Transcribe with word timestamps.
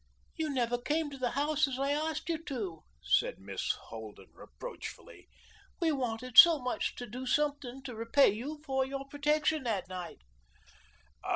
"You 0.35 0.49
never 0.49 0.79
came 0.79 1.11
to 1.11 1.17
the 1.19 1.29
house 1.37 1.67
as 1.67 1.77
I 1.77 1.91
asked 1.91 2.27
you 2.27 2.43
to," 2.45 2.81
said 3.03 3.37
Miss 3.37 3.73
Holden 3.89 4.31
reproachfully. 4.33 5.27
"We 5.79 5.91
wanted 5.91 6.39
so 6.39 6.57
much 6.57 6.95
to 6.95 7.05
do 7.05 7.27
something 7.27 7.83
to 7.83 7.93
repay 7.93 8.29
you 8.31 8.63
for 8.65 8.83
your 8.83 9.05
protection 9.05 9.61
that 9.65 9.87
night." 9.87 10.17